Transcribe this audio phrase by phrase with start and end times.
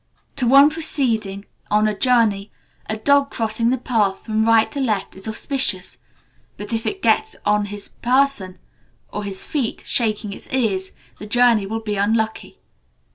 [0.37, 2.51] To one proceeding on a journey,
[2.89, 5.99] a dog crossing the path from right to left is auspicious.
[6.57, 8.57] But, if it gets on his person
[9.13, 12.57] or his feet, shaking its ears, the journey will be unlucky.